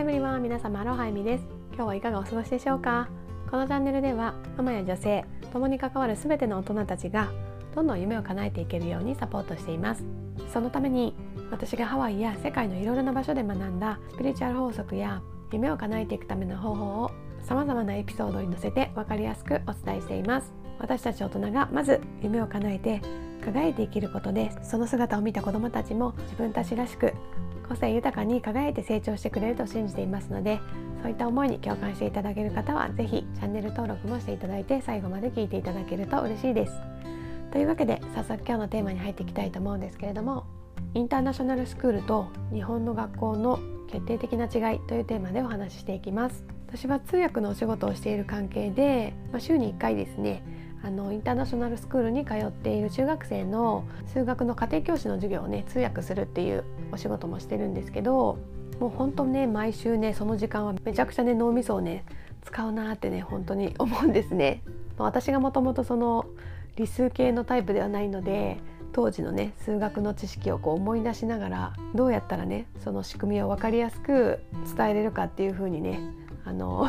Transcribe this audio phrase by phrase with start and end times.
[0.00, 1.44] ハイブリワン皆様アロハエミです。
[1.74, 3.10] 今日はいかがお過ごしでしょうか？
[3.50, 7.30] このチャンネルではママや女性共に関わる全ての大人たちが
[7.74, 10.02] どんどん夢を叶えていけるようにサポートしています。
[10.54, 11.14] そのために
[11.50, 15.20] 私がハワイや世界のいろいろな場所で学んだスピリチュアル法則や
[15.52, 17.10] 夢を叶えていくための方法を
[17.42, 20.54] 様々なエピソードに載せて分かりやすくお伝えしています。
[20.78, 23.02] 私たち大人がまず夢を叶えて
[23.44, 27.12] 輝いて生きることでその姿を見た子どもたちも自分たちらしく
[27.70, 30.60] 個性豊かに輝いて成長してくれると信じていますので
[31.02, 36.72] そういった思いに共感していただける方は是非チャンネル登録もしていただいて最後まで聞いていただけると嬉しいです。
[37.52, 40.46] というわけで早速今日のテーマに入っていきたいと思うんですけれども
[40.94, 46.44] インターナショナルスクールと日本の学校の決定的な違いというテーマでお話ししていきます。
[46.66, 50.42] 私は通訳のお仕事をしている関係で、まあ、週に1回ですね
[50.82, 58.38] あのインターナショナルスクールに通っている中学生の数学の家庭教師の授業をね通訳するっていうお仕事もしてるんですけど
[58.78, 62.04] もう本当ね毎週ねその時間はめちゃくちゃね脳みそをね
[62.42, 64.62] 使うなってね本当に思うんですね。
[64.96, 66.26] 私がもともとその
[66.76, 68.58] 理数系のタイプではないので
[68.92, 74.40] 当時のね数学の知識をこう思い出しながらどうやったらねその仕組みを分かりやすく
[74.76, 76.00] 伝えれるかっていう風にね
[76.44, 76.88] あの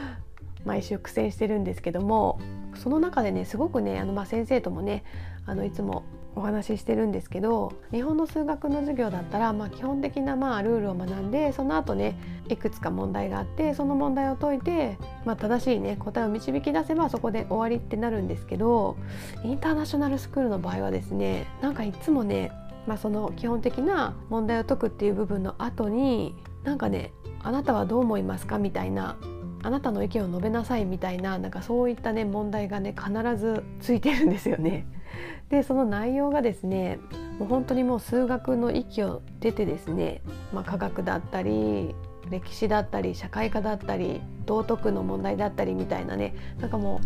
[0.64, 2.38] 毎週苦戦してるんですけども
[2.76, 5.04] その中でねすごくねあの、まあ、先生ともね
[5.46, 18.96] あのいつもお話ししてるんですけど日本の数学の授業だったら、まあ、基本的なまあルールを学んでその後ねいくつか問題があってその問題を解いて、まあ、正しいね答えを導き出せばそこで終わりってなるんですけど
[19.44, 22.50] インターナショナルスクールの場合はですねなんかいつもね、
[22.86, 26.34] まあ、その基本的な問題を解くっていう部分の後に
[26.64, 27.12] なんかね
[27.42, 29.18] あなたはどう思いますかみたいな
[29.62, 34.86] あなたの意見を述べなさいみたいななんかそういったね問題がね必ずついてるんですよね。
[35.50, 36.98] でその内容がですね
[37.38, 41.94] もう本当にもう数学の域を出てですね、まあ、科学だったり
[42.30, 47.00] 歴史だったり社会科だったり道徳の問題だったりみたいなねなんかも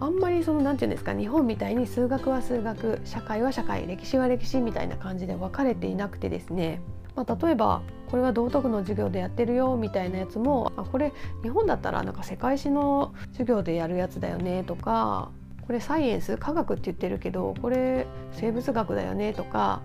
[0.00, 6.80] うあんまりその何て言うんですか日本みたいに数学は数学社会は社会歴史は歴史みたいな感じで分かれていなくてですね
[7.16, 7.82] まあ、例えば
[8.14, 15.32] これは道徳の授業でやってるよみたいなやつもあこれ日本だったらなんか世界史の授業でやるやつだよねとか
[15.66, 19.82] これサイエンス科学って言ってるけどこれ生物学だよねとか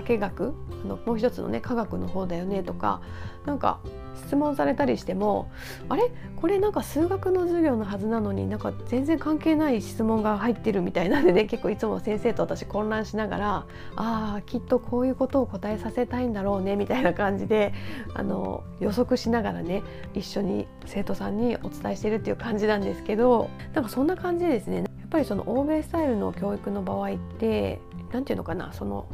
[0.00, 0.54] 化学
[0.84, 3.02] あのもう一つのね科学の方だよねとか
[3.44, 3.80] なんか
[4.26, 5.50] 質問されたりしても
[5.88, 6.10] あれ？
[6.36, 13.66] これなんか数学の授業のはずなのになんか全然関係ない質問が入ってるみたいなんでね結構いつも先生と私混乱しながら
[13.96, 17.72] ああきっとこういうことを答えさせたいんだろうねみたいな感じで
[18.14, 19.82] あの予測しながらね
[20.14, 24.78] 一緒に生徒さんにお伝えしてるっていう感じなんですけどなんかそんな感じでですね。
[24.78, 27.80] やっぱりその欧米スタイルの教育の場合って
[28.12, 29.06] 何て言うのかなその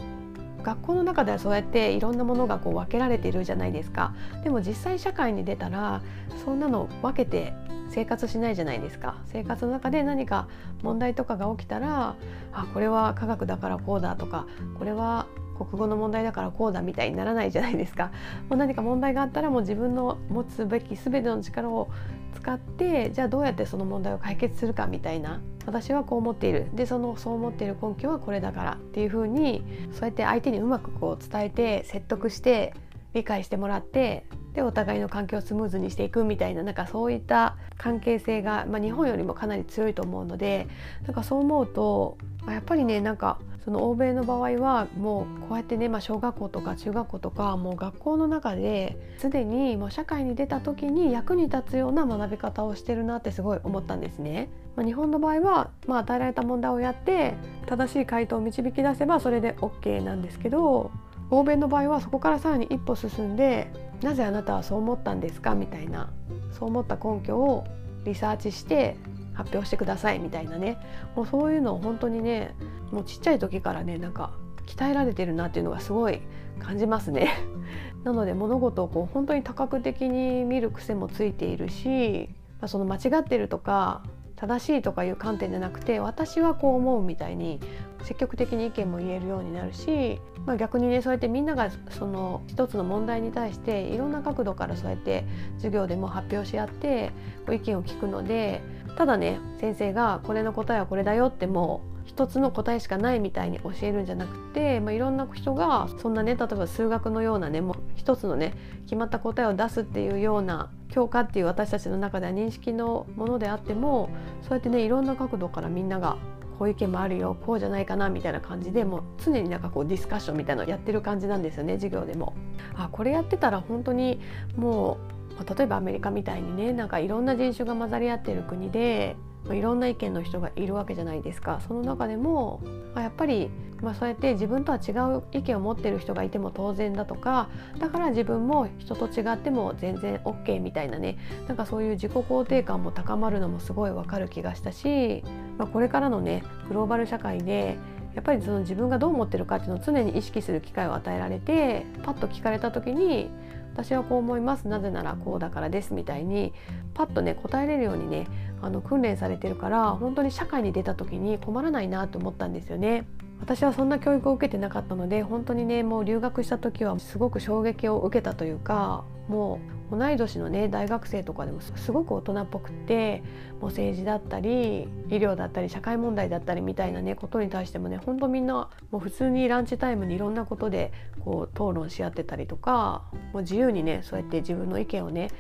[0.63, 4.15] 学校の中ではそうやっていろんなものがこう分けられているじゃないですか。
[4.45, 6.03] でも実際社会に出たら
[6.45, 7.53] そんなの分けて
[7.91, 9.17] 生活しないじゃないですか。
[9.27, 10.49] 生活の中で何か
[10.83, 12.17] 問題とかが起きたら
[12.53, 14.47] あこれは科学だからこうだとか
[14.79, 15.27] これは
[15.57, 18.11] 国語の問題だからこうだみたいにならないじゃないですか。
[18.49, 21.89] もう何か問題があったらもう自分の持つべき全ての力を
[22.35, 25.41] 使ってじゃあどうやってその問題を解決するかみたいな。
[25.69, 26.67] 私はこう思っている。
[26.73, 29.63] でそのそう思っている根拠はこれだからっていうふうに
[29.93, 32.75] そうやって相手にうまくこう伝えて説得して
[33.13, 34.25] 理解してもらって
[34.55, 40.69] でお互いの関係をスムーズにしていくみたいななんかそういった関係性が、まあ、日本よりもかなり強いと思うので
[41.05, 42.17] なんかそう思うと
[42.49, 54.49] やっぱりねなんかその欧米の場合はもうこうやってね、まあ、小学校とか中学校とかもう学校の中ですでにもう社会に出た時に役に立つような学び方をしてるなってすごい思ったんですね。
[54.75, 57.35] まあ、日本の場合は、まあ、与えられた問題をやって
[57.67, 60.91] 正しい回答を導き出せばそれで OK なんですけど
[61.31, 66.11] 欧米の場合はそこからさらに一歩進んでなぜあなたはそう思ったんですかみたいな
[66.53, 67.67] そう思った根拠を
[68.07, 68.97] リサーチして
[69.39, 70.79] 発表してくださいみたいなね
[71.15, 72.57] もうそういうのを本当にね
[72.91, 74.33] もうちっちゃい時からねなんか
[74.67, 76.21] 鍛えられてるなっていうのがすごい
[76.59, 77.31] 感じますね。
[78.05, 82.29] なので物事をこう本当に多角的に見る癖もついているし、
[82.61, 84.03] まあ、その間違ってるとか
[84.37, 87.61] 正しいとかいう観点じゃなくて私はこう思うみたいに
[88.03, 95.25] 積極的に意見も言えるようになるし、まあ、逆にねそうやってみんながその一つの問題に対していろんな角度からそうやって
[95.57, 97.11] 授業でも発表し合って
[97.47, 98.63] こう意見を聞くので
[98.97, 108.55] ただね先生がこれの答えはこれだよってもう一つの答えしかないみたいに教えるんじゃなくて、まあ、いろんな人がそんなね例えば数学のようなねもう一つのね
[108.85, 114.09] 決まった答えを出すっていうような教科っていう私たちの中では認識のものであっても
[114.43, 116.17] そうやってねいろんな角度からみんなが
[116.59, 122.35] こういう意見もあるよこうじゃないかなみたいな感じでもう常になんかこうディスカッションみたいなのやってる感じなんですよね授業でも。
[122.75, 124.21] あこれやってたら本当に
[124.57, 129.17] もうま例えばアメリカみたいにねなんかいろんな人種が混ざり合ってる国で
[129.49, 131.61] まいろんな意見の人がいるわけじゃないですか。
[131.67, 132.61] その中でも
[132.95, 133.51] あやっぱり、
[133.81, 137.49] まあ、そうやって自分とは違う意見を持ってる人がいても当然だとか
[137.79, 145.23] だから自分も人と違っても全然 OK みたいなねなんかそういう自己肯定感も高まるのもすごいわかる気がしたし、
[145.57, 147.79] まあ、これからのねグローバル社会で
[148.15, 153.31] やっぱりその自分がどう思ってるかっていうのを常に意識する機会を与えられてパッと聞かれた時に
[153.79, 156.53] 私はこう思いますなぜならこうだからですみたいに
[156.95, 158.27] パッとね答えれるようにね
[158.61, 163.07] あの訓練されてるから本当に社会に出た時に困らないなと思ったんですよね。
[163.41, 173.23] 私はそんな教育を受けてなかったので本当にねもう留学した時はすごく衝撃を受けたというかもう同い年のね大学生とかでもすごく大人っぽくって
[173.61, 180.93] もう政治だったり医療だったり社会問題だったりみたいなねことに対してもね本当みんなもう普通にランチタイムにいろんなことで
[181.25, 185.31] こう討論し合ってたりとかもう自由にねそうやって自分の意見をね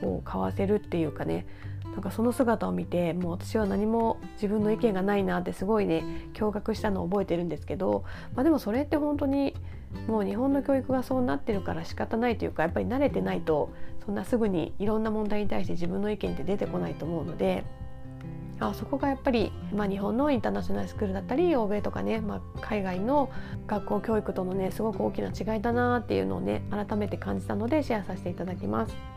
[0.00, 1.46] こう交わせるっていうかね
[1.94, 6.04] なんかその姿を見てもう私は何も自分の意見がないなってすごいね
[6.34, 8.04] 驚愕したのを覚えてるんですけど、
[8.34, 9.54] まあ、でもそれって本当に
[10.08, 13.72] もう日本の教育がそうなってるから仕方ないというかやっぱり慣れてないと
[14.04, 17.64] そんなすぐにいろんな問題に対して自分の意見って出てこないと思うので。
[18.60, 23.28] あそこがやっぱり、まあ、日本のインターナショナルスクールだったり欧米とかね、まあ、海外の
[23.66, 29.13] 学校教育とのねすごく大きな違いだなっていうのをね改めて感じたのでシェアさせていただきます。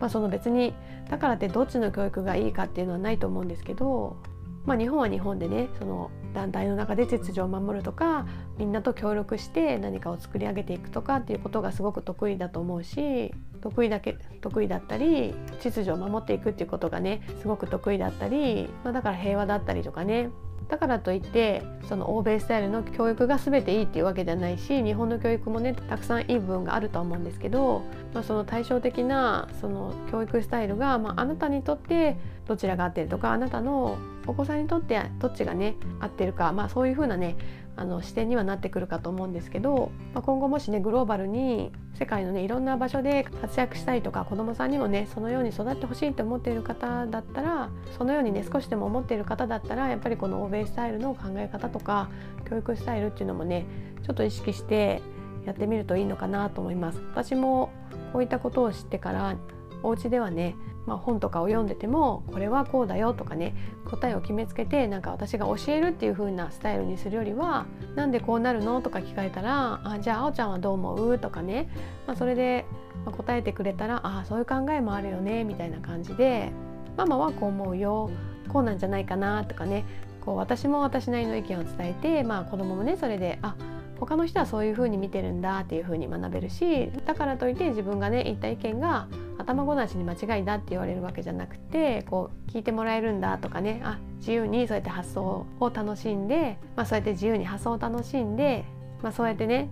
[0.00, 0.74] まあ、その別に
[1.10, 4.16] だからってどっちの教育がいいかっていうのはないと思うんですけど、
[4.64, 8.26] まあ、日本は日本でねその団体の中で秩序を守るとか
[8.58, 20.30] みんなと協力して何かを作り上げていくとかっていうことがすごく得意だと思うし得意だけ得意だったり秩序を守っていくっていうことがねすごく得意だったり、まあ、だから平和だったりとかね
[20.68, 27.82] だからといってその欧米スタイルの教育が全ていいっていうわけではないし日本の教育もねたくさんいい部分があると思うんですけど、
[28.12, 32.16] まあ、その対照的なその教育スタイルが、まあ、あなたにとって
[32.46, 37.36] どちらが合ってるとかあなたのお子さんにとってどっちがね合ってるか、まあ、そういうふうなね
[37.78, 52.10] あの視点にはなってくるかと思うんですけど、まあ、今後もしねグローバルに世界のねいろんな場所で活躍したいとか子どもさんにもねそのように育ってほしいと思っている方だったらそのようにね少しでも思っている方だったらやっぱりこの欧米スタイルの考え方とか
[52.50, 53.64] 教育スタイルっていうのもね
[54.04, 55.00] ちょっと意識して
[55.46, 57.00] やってみるといいのかなと思います。
[57.12, 57.70] 私も
[58.12, 59.36] こういったことを知ってから
[59.82, 60.56] お家ではね
[60.88, 63.54] まあ、本とかを読んでてもこれはこうだよとかね
[63.84, 71.68] 答えを決めつけてなんか私が教えるっていう風なスタイルにするよりは「なんでこうなるの?」とか聞かれたら「あじゃああおちゃんはどう思う?」とかね、
[72.06, 72.64] まあ、それで
[73.04, 76.52] 答えてくれたら「あそういう考えもあるよね」みたいな感じで
[76.96, 78.08] 「ママはこう思うよ」
[78.48, 79.84] こうなんじゃないかなとかね
[80.24, 83.56] こう私も私なりの意見を伝えて、まあ、子供もねそれで「あ
[84.00, 89.08] 他の人はそういう風に見てるんだっていう風に学べるしだからといって自分がね言った意見が
[89.48, 98.66] 頭ごなしに間違いだって言われるわけじゃなくてこう聞いてもらえるんだとかねあ自由にそうやって発想を楽しんで、まあ、そうやって自由に発想を楽しんで、
[99.02, 99.70] まあ、そうやってね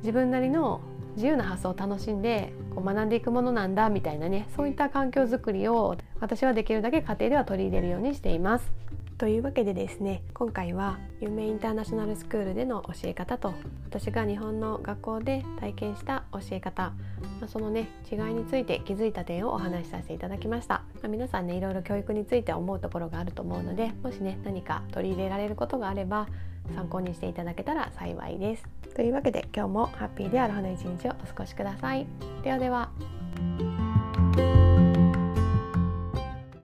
[0.00, 0.82] 自分なりの
[1.14, 8.85] 自由な発想を楽しんでこう学んでいくものなんだみたいなねそういった環境づくりを私はできるだけ家庭では取り入れるようにしています。
[9.18, 13.54] というわけでですね今回は夢インターナショナルスクールでの教え方と
[13.86, 16.92] 私が日本の学校で体験した教え方、
[17.40, 26.26] まあ、そのね違いについて気づいた点をお話しさせていただきました、まあ、皆さんねいろいろ教育について思うところがあると思うのでもしね何か取り入れられることがあれば
[26.74, 28.64] 参考にしていただけたら幸いです。
[28.94, 32.06] というわけで今日もハッピーである花一日をお過ごしください。
[32.42, 33.75] ではでは。